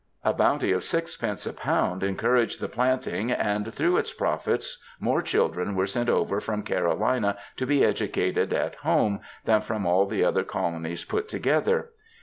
*" 0.15 0.23
A 0.23 0.33
bounty 0.33 0.71
of 0.71 0.81
6d. 0.81 1.45
a 1.45 1.53
lb. 1.53 2.01
encouraged 2.01 2.59
the 2.59 2.67
planting, 2.67 3.31
and 3.31 3.71
through 3.71 3.97
its 3.97 4.11
profits 4.11 4.81
more 4.99 5.21
children 5.21 5.75
were 5.75 5.85
sent 5.85 6.09
over 6.09 6.41
from 6.41 6.63
Carolina 6.63 7.37
to 7.57 7.67
be 7.67 7.85
educated 7.85 8.51
at 8.51 8.73
home, 8.77 9.19
than 9.45 9.61
from 9.61 9.85
all 9.85 10.07
the 10.07 10.23
other 10.23 10.43
colonies 10.43 11.05
put 11.05 11.27
together. 11.27 11.91